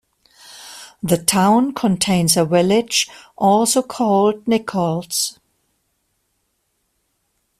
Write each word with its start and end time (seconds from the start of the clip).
The 1.03 1.19
town 1.19 1.75
contains 1.75 2.35
a 2.35 2.43
village 2.43 3.07
also 3.35 3.83
called 3.83 4.47
Nichols. 4.47 5.37